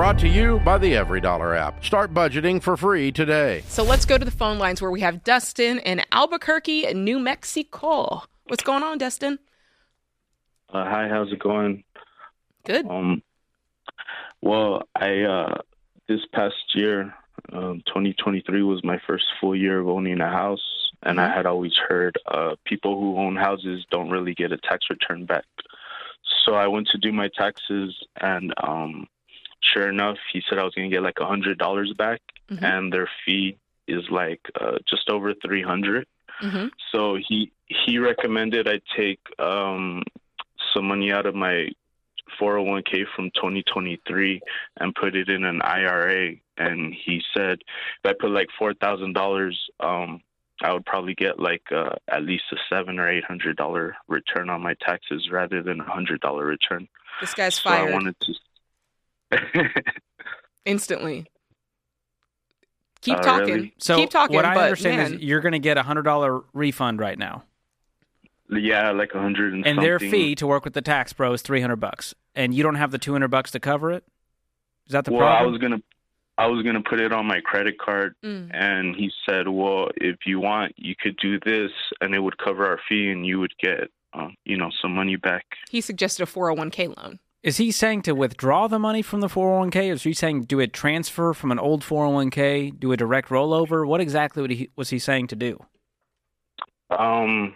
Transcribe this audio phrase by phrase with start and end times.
[0.00, 1.84] Brought to you by the Every Dollar app.
[1.84, 3.62] Start budgeting for free today.
[3.68, 8.22] So let's go to the phone lines where we have Dustin in Albuquerque, New Mexico.
[8.46, 9.38] What's going on, Dustin?
[10.70, 11.84] Uh, hi, how's it going?
[12.64, 12.86] Good.
[12.86, 13.22] Um,
[14.40, 15.58] well, I uh,
[16.08, 17.14] this past year,
[17.52, 21.74] um, 2023 was my first full year of owning a house, and I had always
[21.76, 25.44] heard uh, people who own houses don't really get a tax return back.
[26.46, 29.06] So I went to do my taxes, and um,
[29.72, 32.20] sure enough, he said I was going to get like a hundred dollars back,
[32.50, 32.62] Mhm.
[32.62, 33.56] and their fee
[33.86, 36.06] is like uh, just over 300.
[36.40, 40.02] hmm So he he recommended I take um,
[40.74, 41.68] some money out of my
[42.40, 44.40] 401k from 2023
[44.78, 46.34] and put it in an IRA.
[46.56, 47.58] And he said
[48.02, 50.20] if I put like four thousand dollars, um,
[50.62, 54.50] I would probably get like uh, at least a seven or eight hundred dollar return
[54.50, 56.86] on my taxes rather than a hundred dollar return.
[57.20, 58.34] This guy's So I fired wanted to.
[60.64, 61.26] instantly.
[63.02, 63.54] Keep Oh, talking.
[63.54, 63.74] really?
[63.78, 64.36] So Keep talking.
[64.36, 67.18] what I but understand man, is you're going to get a hundred dollar refund right
[67.18, 67.44] now,
[68.50, 69.82] yeah, like a hundred and and something.
[69.84, 72.74] their fee to work with the tax pro is three hundred bucks, and you don't
[72.74, 74.04] have the two hundred bucks to cover it.
[74.86, 75.26] Is that the problem?
[75.30, 75.78] well, I was gonna,
[76.36, 78.50] I was gonna put it on my credit card, Mm.
[78.52, 81.70] and he said, "Well, if you want, you could do this,
[82.02, 85.16] and it would cover our fee, and you would get, um, you know, some money
[85.16, 87.18] back." he suggested a 401k loan.
[87.42, 90.60] Is he saying to withdraw the money from the 401k, or is he saying do
[90.60, 93.86] a transfer from an old 401k, do a direct rollover?
[93.86, 95.58] What exactly would he, was he saying to do?
[96.90, 97.54] Um,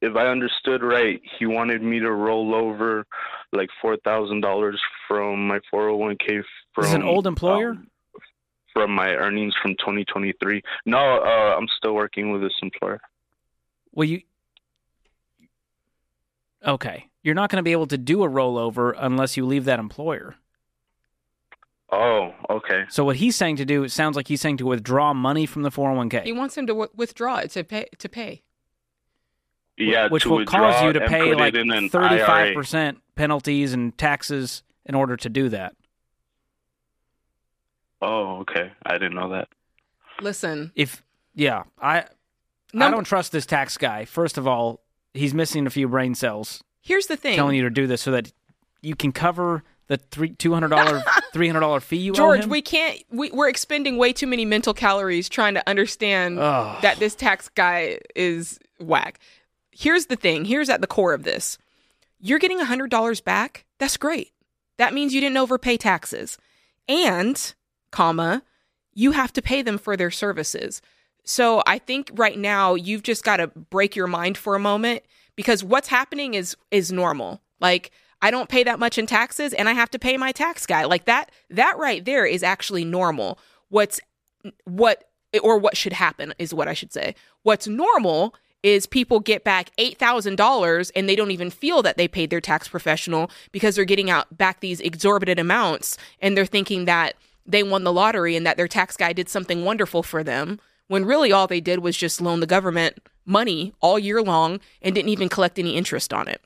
[0.00, 3.04] if I understood right, he wanted me to roll over
[3.52, 6.42] like four thousand dollars from my four hundred one k
[6.74, 7.70] from Is an old employer?
[7.70, 7.88] um,
[8.72, 10.60] from my earnings from 2023.
[10.84, 13.00] No, uh, I'm still working with this employer.
[13.92, 14.20] Well, you.
[16.62, 17.06] Okay.
[17.26, 20.36] You're not going to be able to do a rollover unless you leave that employer.
[21.90, 22.84] Oh, okay.
[22.88, 25.62] So what he's saying to do, it sounds like he's saying to withdraw money from
[25.62, 26.22] the 401k.
[26.22, 27.88] He wants him to w- withdraw it to pay.
[27.98, 28.44] To pay.
[29.76, 32.54] Yeah, which to will cause you to pay like it in thirty-five IRA.
[32.54, 35.74] percent penalties and taxes in order to do that.
[38.00, 38.70] Oh, okay.
[38.84, 39.48] I didn't know that.
[40.20, 41.02] Listen, If
[41.34, 42.04] yeah, I
[42.72, 44.04] I don't trust this tax guy.
[44.04, 44.80] First of all,
[45.12, 48.12] he's missing a few brain cells, here's the thing, telling you to do this so
[48.12, 48.32] that
[48.80, 51.02] you can cover the three two hundred dollar
[51.32, 52.46] three hundred dollar fee you owe George.
[52.46, 53.02] We can't.
[53.10, 56.82] We, we're expending way too many mental calories trying to understand Ugh.
[56.82, 59.18] that this tax guy is whack.
[59.70, 60.44] Here's the thing.
[60.44, 61.58] Here's at the core of this.
[62.18, 63.66] You're getting $100 back.
[63.78, 64.32] That's great.
[64.78, 66.38] That means you didn't overpay taxes.
[66.88, 67.54] And,
[67.90, 68.42] comma,
[68.94, 70.80] you have to pay them for their services.
[71.24, 75.02] So I think right now you've just got to break your mind for a moment
[75.36, 77.40] because what's happening is is normal.
[77.60, 77.90] Like
[78.22, 80.84] I don't pay that much in taxes and I have to pay my tax guy.
[80.84, 83.38] Like that that right there is actually normal.
[83.68, 84.00] What's
[84.64, 85.04] what
[85.42, 87.14] or what should happen is what I should say.
[87.42, 92.30] What's normal is people get back $8,000 and they don't even feel that they paid
[92.30, 97.14] their tax professional because they're getting out back these exorbitant amounts and they're thinking that
[97.44, 100.58] they won the lottery and that their tax guy did something wonderful for them
[100.88, 104.94] when really all they did was just loan the government money all year long and
[104.94, 106.40] didn't even collect any interest on it.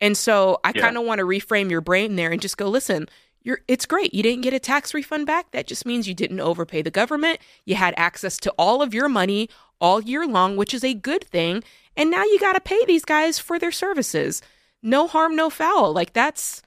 [0.00, 0.82] And so I Yeah.
[0.82, 3.08] kind of want to reframe your brain there and just go, listen,
[3.42, 4.12] you're it's great.
[4.12, 5.52] You didn't get a tax refund back.
[5.52, 7.38] That just means you didn't overpay the government.
[7.64, 9.48] You had access to all of your money
[9.80, 11.62] all year long, which is a good thing.
[11.96, 14.42] And now you got to pay these guys for their services.
[14.82, 15.92] No harm, no foul.
[15.92, 16.60] Like that's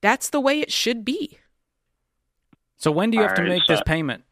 [0.00, 1.38] that's the way it should be.
[2.78, 4.24] so when do you have to Alright, make so- this payment?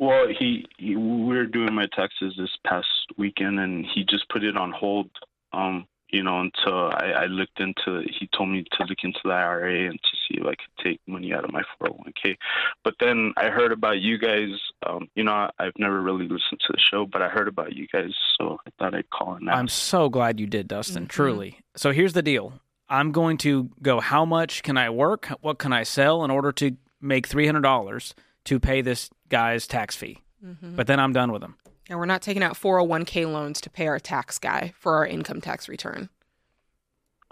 [0.00, 2.88] Well, he, he we were doing my taxes this past
[3.18, 5.10] weekend, and he just put it on hold.
[5.52, 8.02] Um, you know, until I, I looked into.
[8.18, 11.00] He told me to look into the IRA and to see if I could take
[11.06, 12.36] money out of my 401k.
[12.82, 14.48] But then I heard about you guys.
[14.84, 17.76] Um, you know, I, I've never really listened to the show, but I heard about
[17.76, 19.56] you guys, so I thought I'd call and ask.
[19.56, 21.04] I'm so glad you did, Dustin.
[21.04, 21.08] Mhm.
[21.10, 21.58] Truly.
[21.76, 22.54] So here's the deal.
[22.88, 24.00] I'm going to go.
[24.00, 25.26] How much can I work?
[25.42, 28.14] What can I sell in order to make three hundred dollars
[28.50, 30.18] to pay this guy's tax fee?
[30.60, 31.54] But then I'm done with him.
[31.88, 35.40] And we're not taking out 401k loans to pay our tax guy for our income
[35.40, 36.08] tax return.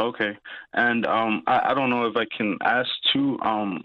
[0.00, 0.38] Okay,
[0.74, 3.36] and um, I, I don't know if I can ask too.
[3.40, 3.82] Um,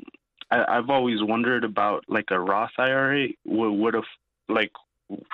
[0.51, 3.29] I, I've always wondered about like a Roth IRA.
[3.45, 4.03] What, would have
[4.47, 4.71] like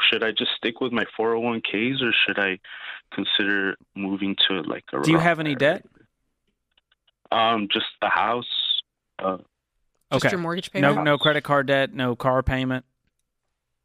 [0.09, 2.59] should I just stick with my 401ks or should I
[3.13, 5.01] consider moving to like a?
[5.01, 5.59] Do you have any IRA?
[5.59, 5.85] debt?
[7.31, 8.45] Um, just the house.
[9.21, 9.37] Uh,
[10.11, 10.31] Just Okay.
[10.31, 10.95] your mortgage payment.
[10.95, 12.85] No, no credit card debt, no car payment.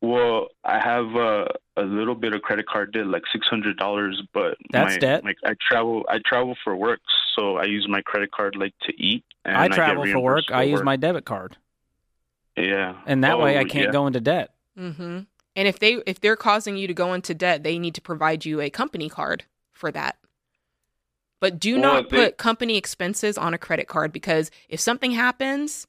[0.00, 4.22] well, I have uh, a little bit of credit card debt, like six hundred dollars,
[4.32, 5.24] but That's my, debt?
[5.24, 7.00] Like I travel, I travel for work,
[7.36, 9.24] so I use my credit card like to eat.
[9.44, 10.36] And I get travel for work.
[10.48, 10.84] reimbursed I use work.
[10.84, 11.56] my debit card.
[12.56, 12.94] Yeah.
[13.06, 13.92] and that way Oh, I can't yeah.
[13.92, 14.50] go into debt.
[14.78, 15.20] Mm-hmm.
[15.56, 18.44] And if they if they're causing you to go into debt, they need to provide
[18.44, 20.16] you a company card for that.
[21.40, 25.10] But do Well, not they- put company expenses on a credit card because if something
[25.12, 25.86] happens,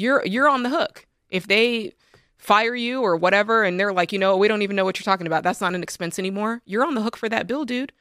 [0.00, 1.06] you're you're on the hook.
[1.28, 1.92] If they
[2.38, 5.04] fire you or whatever and they're like, you know, we don't even know what you're
[5.04, 5.42] talking about.
[5.42, 6.62] That's not an expense anymore.
[6.64, 7.92] You're on the hook for that bill, dude.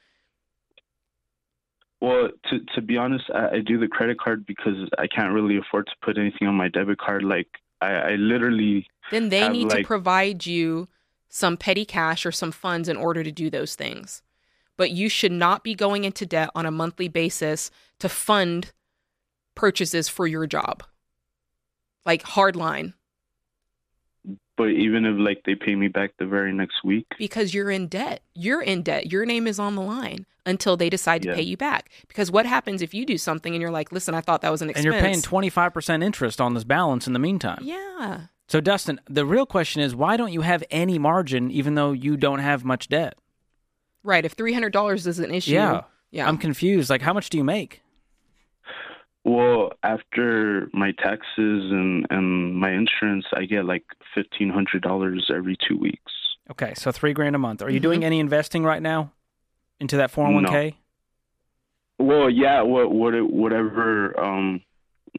[2.01, 5.57] Well, to to be honest, I, I do the credit card because I can't really
[5.57, 7.24] afford to put anything on my debit card.
[7.24, 7.48] Like
[7.81, 10.88] I, I literally Then they have, need to provide you
[11.28, 14.22] some petty cash or some funds in order to do those things.
[14.78, 17.69] But you should not be going into debt on a monthly basis
[18.00, 18.72] to fund
[19.54, 20.84] purchases for your job.
[22.06, 22.94] Like hard line,
[24.57, 27.88] but even if like they pay me back the very next week, because you're in
[27.88, 28.22] debt.
[28.34, 29.12] You're in debt.
[29.12, 31.36] Your name is on the line until they decide to Yeah.
[31.36, 31.92] pay you back.
[32.07, 34.62] Because what happens if you do something and you're like, listen, I thought that was
[34.62, 37.60] an expense," And you're paying 25% interest on this balance in the meantime.
[37.62, 38.22] Yeah.
[38.48, 42.18] So, Dustin, the real question is why don't you have any margin even though you
[42.18, 43.16] don't have much debt?
[44.04, 44.25] Right.
[44.25, 45.52] If $300 is an issue.
[45.52, 45.81] Yeah.
[46.10, 46.28] Yeah.
[46.28, 46.90] I'm confused.
[46.90, 47.84] Like, how much do you make?
[49.25, 53.83] Well, after my taxes and and my insurance, I get like
[54.16, 56.12] fifteen hundred dollars every two weeks.
[56.51, 57.62] Okay, so three grand a month.
[57.62, 57.83] Are you Mhm.
[57.83, 59.12] doing any investing right now
[59.80, 60.75] into that 401k?
[61.98, 64.18] Well, yeah, what what whatever.
[64.19, 64.62] Um,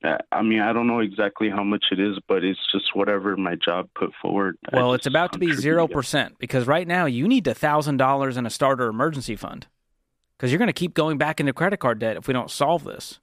[0.03, 3.37] I- I mean, I don't know exactly how much it is, but it's just whatever
[3.37, 4.57] my job put forward.
[4.73, 8.37] Well, it's about to be zero percent because right now you need a thousand dollars
[8.37, 9.67] in a starter emergency fund
[10.37, 12.85] because you're going to keep going back into credit card debt if we don't solve
[12.85, 13.21] this.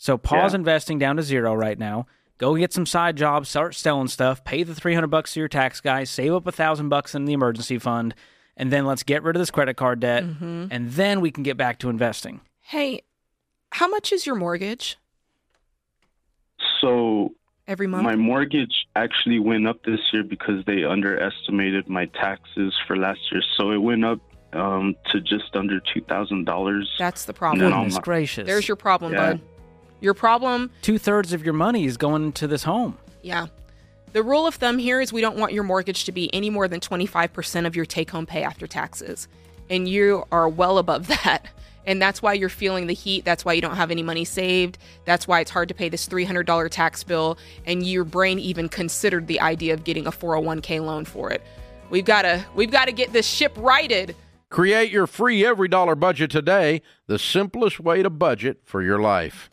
[0.00, 0.60] So pause Yeah.
[0.60, 2.06] investing down to zero right now.
[2.38, 5.48] Go get some side jobs, start selling stuff, pay the three hundred bucks to your
[5.48, 8.14] tax guy, save up a thousand bucks in the emergency fund,
[8.56, 10.68] and then let's get rid of this credit card debt, Mhm.
[10.70, 12.40] and then we can get back to investing.
[12.60, 13.02] Hey,
[13.72, 14.96] how much is your mortgage
[16.80, 17.34] So
[17.66, 18.04] every month?
[18.04, 23.42] my mortgage actually went up this year because they underestimated my taxes for last year.
[23.56, 24.20] So it went up
[24.54, 26.88] um, to just under two thousand dollars.
[26.98, 27.68] That's the problem.
[27.68, 27.76] no.
[27.78, 28.46] Goodness gracious!
[28.46, 29.32] There's your problem, Yeah.
[29.32, 29.40] bud.
[30.00, 32.98] Your problem, two thirds of your money is going into this home.
[33.22, 33.46] yeah.
[34.14, 36.66] The rule of thumb here is we don't want your mortgage to be any more
[36.66, 39.28] than 25% of your take home pay after taxes.
[39.68, 41.44] And you are well above that.
[41.84, 43.26] And that's why you're feeling the heat.
[43.26, 44.78] That's why you don't have any money saved.
[45.04, 47.36] That's why it's hard to pay this $300 tax bill.
[47.66, 51.42] And your brain even considered the idea of getting a 401k loan for it.
[51.90, 54.16] We've got to we've got to get this ship righted.
[54.48, 59.50] Create your free every dollar budget today, the simplest way to budget for your life.